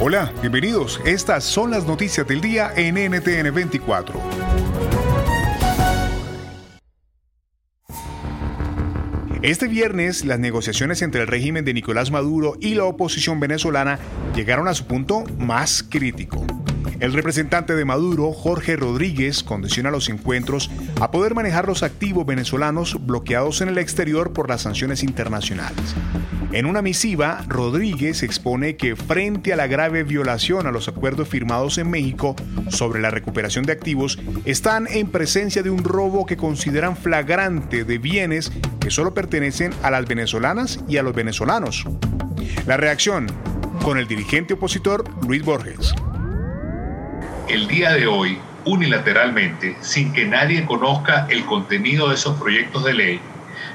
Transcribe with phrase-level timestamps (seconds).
[0.00, 1.00] Hola, bienvenidos.
[1.04, 4.20] Estas son las noticias del día en NTN 24.
[9.42, 13.98] Este viernes, las negociaciones entre el régimen de Nicolás Maduro y la oposición venezolana
[14.34, 16.44] llegaron a su punto más crítico.
[17.00, 23.06] El representante de Maduro, Jorge Rodríguez, condiciona los encuentros a poder manejar los activos venezolanos
[23.06, 25.94] bloqueados en el exterior por las sanciones internacionales.
[26.52, 31.78] En una misiva, Rodríguez expone que frente a la grave violación a los acuerdos firmados
[31.78, 32.36] en México
[32.68, 37.98] sobre la recuperación de activos, están en presencia de un robo que consideran flagrante de
[37.98, 41.84] bienes que solo pertenecen a las venezolanas y a los venezolanos.
[42.66, 43.26] La reacción
[43.82, 45.94] con el dirigente opositor Luis Borges
[47.48, 52.94] el día de hoy, unilateralmente, sin que nadie conozca el contenido de esos proyectos de
[52.94, 53.20] ley,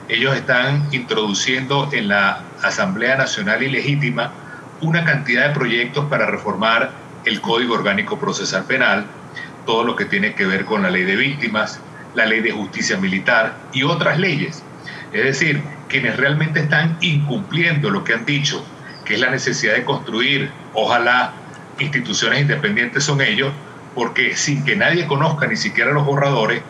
[0.09, 4.31] ellos están introduciendo en la Asamblea Nacional Ilegítima
[4.81, 6.91] una cantidad de proyectos para reformar
[7.25, 9.05] el Código Orgánico Procesal Penal,
[9.65, 11.79] todo lo que tiene que ver con la ley de víctimas,
[12.15, 14.63] la ley de justicia militar y otras leyes.
[15.13, 18.65] Es decir, quienes realmente están incumpliendo lo que han dicho,
[19.05, 21.33] que es la necesidad de construir, ojalá,
[21.79, 23.51] instituciones independientes son ellos,
[23.93, 26.61] porque sin que nadie conozca ni siquiera los borradores,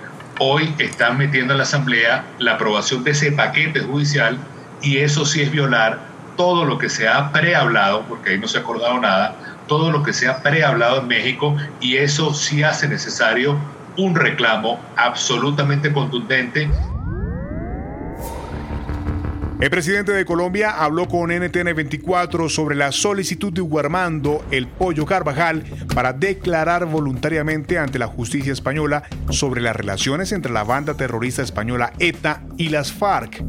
[0.44, 4.40] hoy están metiendo en la Asamblea la aprobación de ese paquete judicial
[4.82, 6.00] y eso sí es violar
[6.36, 9.36] todo lo que se ha prehablado, porque ahí no se ha acordado nada,
[9.68, 13.56] todo lo que se ha prehablado en México y eso sí hace necesario
[13.98, 16.72] un reclamo absolutamente contundente
[19.62, 25.06] el presidente de Colombia habló con NTN 24 sobre la solicitud de Hugo El Pollo
[25.06, 25.64] Carvajal
[25.94, 31.94] para declarar voluntariamente ante la justicia española sobre las relaciones entre la banda terrorista española
[32.00, 33.44] ETA y las FARC.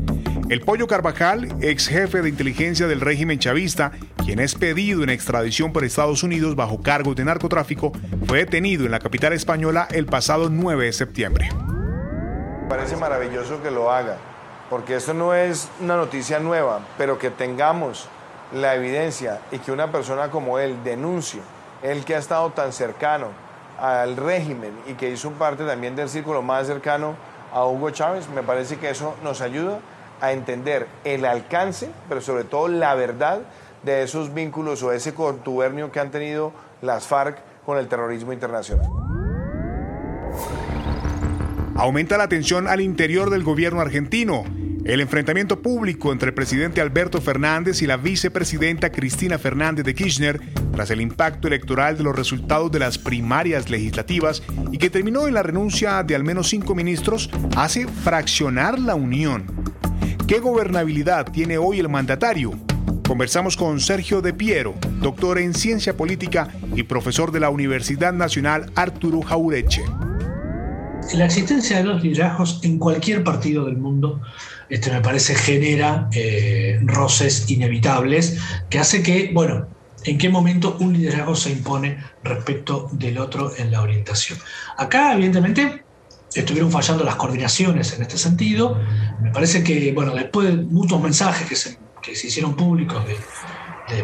[0.50, 5.72] El Pollo Carvajal, ex jefe de inteligencia del régimen chavista, quien es pedido en extradición
[5.72, 7.90] por Estados Unidos bajo cargos de narcotráfico,
[8.26, 11.48] fue detenido en la capital española el pasado 9 de septiembre.
[12.68, 14.31] Parece maravilloso que lo haga
[14.72, 18.08] porque esto no es una noticia nueva, pero que tengamos
[18.54, 21.42] la evidencia y que una persona como él denuncie,
[21.82, 23.26] él que ha estado tan cercano
[23.78, 27.16] al régimen y que hizo parte también del círculo más cercano
[27.52, 29.80] a Hugo Chávez, me parece que eso nos ayuda
[30.22, 33.40] a entender el alcance, pero sobre todo la verdad
[33.82, 36.50] de esos vínculos o ese contubernio que han tenido
[36.80, 38.88] las FARC con el terrorismo internacional.
[41.74, 44.44] Aumenta la tensión al interior del gobierno argentino.
[44.84, 50.40] El enfrentamiento público entre el presidente Alberto Fernández y la vicepresidenta Cristina Fernández de Kirchner
[50.72, 55.34] tras el impacto electoral de los resultados de las primarias legislativas y que terminó en
[55.34, 59.44] la renuncia de al menos cinco ministros hace fraccionar la Unión.
[60.26, 62.52] ¿Qué gobernabilidad tiene hoy el mandatario?
[63.06, 68.72] Conversamos con Sergio De Piero, doctor en ciencia política y profesor de la Universidad Nacional
[68.74, 69.84] Arturo Jaureche.
[71.14, 74.22] La existencia de los liderazgos en cualquier partido del mundo
[74.70, 78.38] este, me parece genera eh, roces inevitables
[78.70, 79.66] que hace que, bueno,
[80.04, 84.38] en qué momento un liderazgo se impone respecto del otro en la orientación.
[84.78, 85.84] Acá, evidentemente,
[86.34, 88.78] estuvieron fallando las coordinaciones en este sentido.
[89.20, 93.16] Me parece que, bueno, después de muchos mensajes que se, que se hicieron públicos de,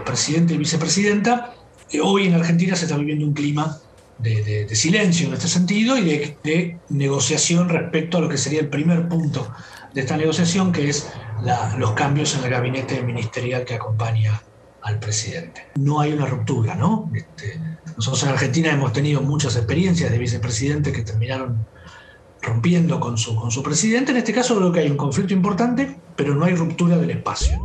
[0.00, 1.55] presidente y vicepresidenta,
[1.91, 3.79] eh, hoy en Argentina se está viviendo un clima
[4.19, 9.09] de, silencio en este sentido y de, negociación respecto a lo que sería el primer
[9.09, 9.50] punto
[9.94, 11.11] de esta negociación, que es
[11.79, 14.43] los cambios en el gabinete ministerial que acompaña
[14.82, 15.69] al presidente.
[15.76, 17.11] No hay una ruptura, ¿no?
[17.15, 17.61] Este,
[17.97, 21.67] nosotros en Argentina hemos tenido muchas experiencias de vicepresidentes que terminaron
[22.41, 24.12] rompiendo con su, con su presidente.
[24.12, 27.59] En este caso creo que hay un conflicto importante, pero no hay ruptura del espacio.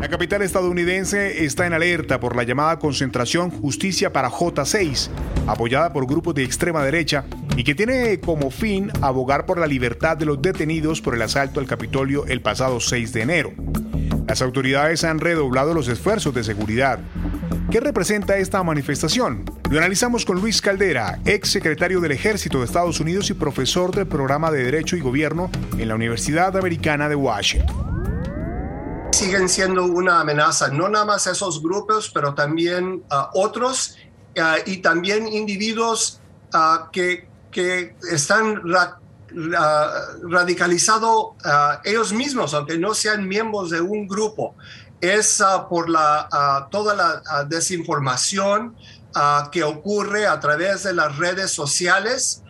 [0.00, 5.10] La capital estadounidense está en alerta por la llamada concentración Justicia para J6,
[5.46, 10.16] apoyada por grupos de extrema derecha y que tiene como fin abogar por la libertad
[10.16, 13.52] de los detenidos por el asalto al Capitolio el pasado 6 de enero.
[14.26, 17.00] Las autoridades han redoblado los esfuerzos de seguridad.
[17.70, 19.44] ¿Qué representa esta manifestación?
[19.68, 24.06] Lo analizamos con Luis Caldera, ex secretario del Ejército de Estados Unidos y profesor del
[24.06, 27.89] programa de Derecho y Gobierno en la Universidad Americana de Washington
[29.20, 33.96] siguen siendo una amenaza, no nada más esos grupos, pero también otros
[34.38, 36.22] uh, y también individuos
[36.54, 38.62] uh, que, que, están
[40.22, 41.34] radicalizados
[41.84, 44.54] ellos mismos, aunque no sean miembros de un grupo.
[45.02, 48.74] Es por la, toda la desinformación
[49.52, 52.42] que ocurre a través de las redes sociales,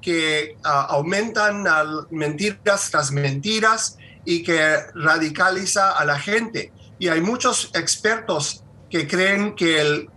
[0.00, 1.64] que aumentan
[2.10, 6.72] mentiras tras mentiras y que radicaliza a la gente.
[6.98, 10.10] Y hay muchos expertos que creen que el,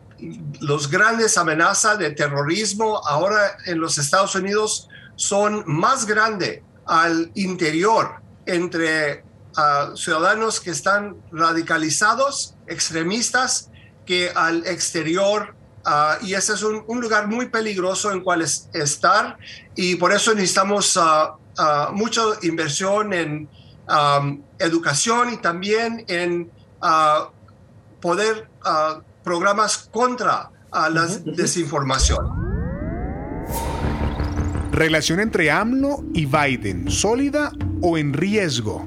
[0.60, 8.16] los grandes amenazas de terrorismo ahora en los Estados Unidos son más grandes al interior
[8.46, 9.24] entre
[9.58, 13.70] uh, ciudadanos que están radicalizados, extremistas,
[14.06, 15.56] que al exterior.
[15.86, 19.38] Uh, y ese es un, un, lugar muy peligroso en cual es, estar
[19.76, 23.50] y por eso necesitamos uh, mucha inversión en
[23.89, 26.51] Um, educación y también en
[26.83, 27.31] uh,
[28.00, 32.24] poder uh, programas contra uh, la desinformación.
[34.71, 37.51] Relación entre AMLO y Biden, sólida
[37.81, 38.86] o en riesgo.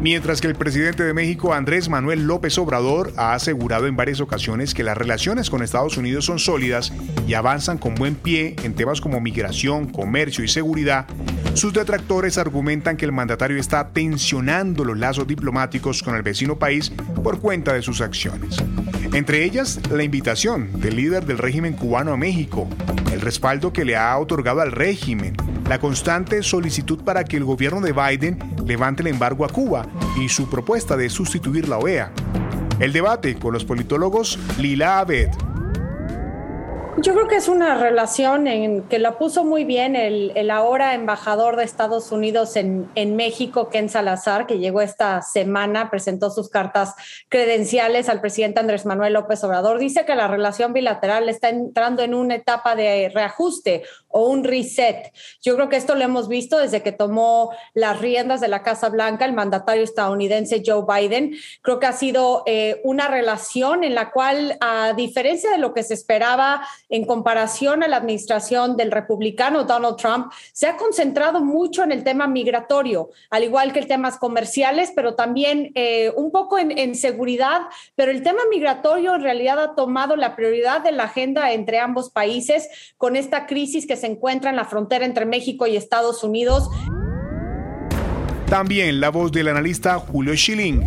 [0.00, 4.72] Mientras que el presidente de México, Andrés Manuel López Obrador, ha asegurado en varias ocasiones
[4.72, 6.90] que las relaciones con Estados Unidos son sólidas
[7.26, 11.06] y avanzan con buen pie en temas como migración, comercio y seguridad,
[11.52, 16.90] sus detractores argumentan que el mandatario está tensionando los lazos diplomáticos con el vecino país
[17.22, 18.56] por cuenta de sus acciones.
[19.12, 22.68] Entre ellas, la invitación del líder del régimen cubano a México,
[23.12, 25.36] el respaldo que le ha otorgado al régimen,
[25.70, 29.86] la constante solicitud para que el gobierno de Biden levante el embargo a Cuba
[30.20, 32.10] y su propuesta de sustituir la OEA.
[32.80, 35.30] El debate con los politólogos Lila Abed,
[37.02, 40.92] yo creo que es una relación en que la puso muy bien el, el ahora
[40.92, 46.50] embajador de Estados Unidos en, en, México, Ken Salazar, que llegó esta semana, presentó sus
[46.50, 46.94] cartas
[47.28, 49.78] credenciales al presidente Andrés Manuel López Obrador.
[49.78, 55.12] Dice que la relación bilateral está entrando en una etapa de reajuste o un reset.
[55.42, 58.88] Yo creo que esto lo hemos visto desde que tomó las riendas de la Casa
[58.88, 61.34] Blanca el mandatario estadounidense Joe Biden.
[61.62, 65.82] Creo que ha sido eh, una relación en la cual, a diferencia de lo que
[65.82, 71.82] se esperaba, en comparación a la administración del republicano Donald Trump, se ha concentrado mucho
[71.82, 76.58] en el tema migratorio, al igual que el temas comerciales, pero también eh, un poco
[76.58, 77.62] en, en seguridad.
[77.94, 82.10] Pero el tema migratorio en realidad ha tomado la prioridad de la agenda entre ambos
[82.10, 86.68] países con esta crisis que se encuentra en la frontera entre México y Estados Unidos.
[88.48, 90.82] También la voz del analista Julio Schilling.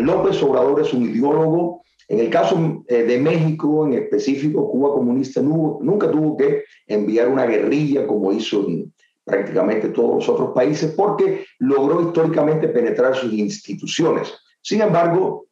[0.00, 5.40] López Obrador es un ideólogo en el caso eh, de México, en específico, Cuba comunista
[5.40, 8.92] nunca tuvo que enviar una guerrilla como hizo en
[9.24, 14.34] prácticamente todos los otros países porque logró históricamente penetrar sus instituciones.
[14.60, 15.46] Sin embargo,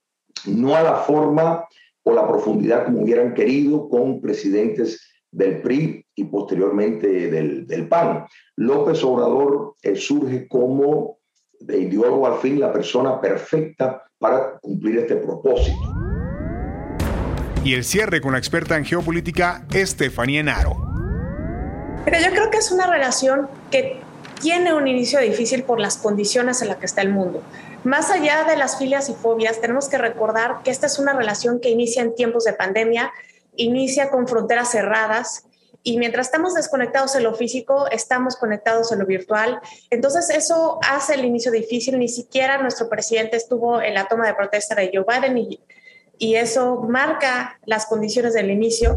[0.47, 1.67] no a la forma
[2.03, 5.01] o la profundidad como hubieran querido con presidentes
[5.33, 8.27] del PRI y posteriormente del, del PAN.
[8.57, 11.19] López Obrador eh, surge como
[11.59, 16.03] de ideólogo al fin la persona perfecta para cumplir este propósito
[17.65, 20.77] y el cierre con la experta en geopolítica Estefanía Naro.
[22.05, 24.01] Pero yo creo que es una relación que
[24.41, 27.43] tiene un inicio difícil por las condiciones en las que está el mundo.
[27.85, 31.61] Más allá de las filias y fobias, tenemos que recordar que esta es una relación
[31.61, 33.13] que inicia en tiempos de pandemia,
[33.57, 35.47] inicia con fronteras cerradas
[35.83, 39.61] y mientras estamos desconectados en lo físico, estamos conectados en lo virtual.
[39.91, 41.99] Entonces eso hace el inicio difícil.
[41.99, 45.61] Ni siquiera nuestro presidente estuvo en la toma de protesta de Joe Biden y
[46.23, 48.97] y eso marca las condiciones del inicio.